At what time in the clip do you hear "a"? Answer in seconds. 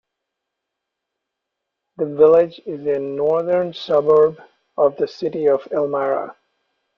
2.87-2.97